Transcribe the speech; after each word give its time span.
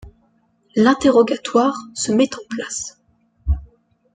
L'interrogatoire 0.75 1.75
se 1.93 2.11
met 2.11 2.33
en 2.33 2.41
place. 2.49 2.99